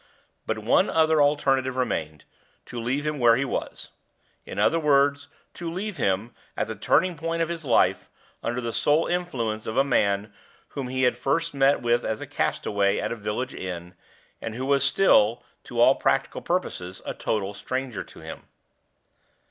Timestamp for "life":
7.65-8.09